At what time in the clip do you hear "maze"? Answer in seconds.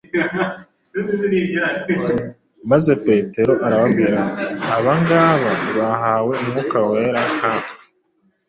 2.69-2.91